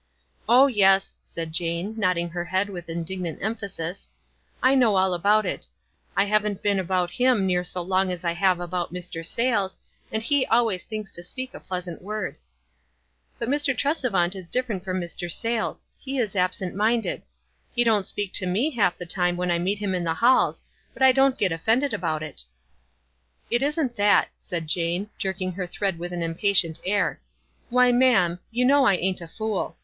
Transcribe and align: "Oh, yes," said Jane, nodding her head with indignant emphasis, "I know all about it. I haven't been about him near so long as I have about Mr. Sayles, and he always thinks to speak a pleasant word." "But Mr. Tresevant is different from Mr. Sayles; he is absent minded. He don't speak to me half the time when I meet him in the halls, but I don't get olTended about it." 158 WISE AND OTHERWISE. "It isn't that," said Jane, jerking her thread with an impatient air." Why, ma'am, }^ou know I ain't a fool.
"Oh, 0.49 0.65
yes," 0.65 1.13
said 1.21 1.51
Jane, 1.51 1.93
nodding 1.95 2.27
her 2.29 2.45
head 2.45 2.69
with 2.69 2.89
indignant 2.89 3.37
emphasis, 3.39 4.09
"I 4.63 4.73
know 4.73 4.95
all 4.95 5.13
about 5.13 5.45
it. 5.45 5.67
I 6.17 6.25
haven't 6.25 6.63
been 6.63 6.79
about 6.79 7.11
him 7.11 7.45
near 7.45 7.63
so 7.63 7.83
long 7.83 8.11
as 8.11 8.23
I 8.23 8.31
have 8.31 8.59
about 8.59 8.91
Mr. 8.91 9.23
Sayles, 9.23 9.77
and 10.11 10.23
he 10.23 10.43
always 10.47 10.83
thinks 10.83 11.11
to 11.11 11.21
speak 11.23 11.53
a 11.53 11.59
pleasant 11.59 12.01
word." 12.01 12.35
"But 13.37 13.47
Mr. 13.47 13.77
Tresevant 13.77 14.35
is 14.35 14.49
different 14.49 14.83
from 14.83 14.99
Mr. 14.99 15.31
Sayles; 15.31 15.85
he 15.99 16.17
is 16.17 16.35
absent 16.35 16.73
minded. 16.73 17.27
He 17.75 17.83
don't 17.83 18.07
speak 18.07 18.33
to 18.33 18.47
me 18.47 18.71
half 18.71 18.97
the 18.97 19.05
time 19.05 19.37
when 19.37 19.51
I 19.51 19.59
meet 19.59 19.77
him 19.77 19.93
in 19.93 20.03
the 20.03 20.15
halls, 20.15 20.63
but 20.95 21.03
I 21.03 21.11
don't 21.11 21.37
get 21.37 21.51
olTended 21.51 21.93
about 21.93 22.23
it." 22.23 22.41
158 23.49 23.61
WISE 23.61 23.61
AND 23.61 23.61
OTHERWISE. 23.61 23.61
"It 23.61 23.61
isn't 23.91 23.95
that," 23.97 24.29
said 24.39 24.67
Jane, 24.67 25.11
jerking 25.19 25.51
her 25.51 25.67
thread 25.67 25.99
with 25.99 26.11
an 26.11 26.23
impatient 26.23 26.79
air." 26.83 27.19
Why, 27.69 27.91
ma'am, 27.91 28.39
}^ou 28.51 28.65
know 28.65 28.85
I 28.85 28.95
ain't 28.95 29.21
a 29.21 29.27
fool. 29.27 29.77